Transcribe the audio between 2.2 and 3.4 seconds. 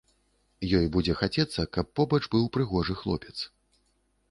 быў прыгожы хлопец.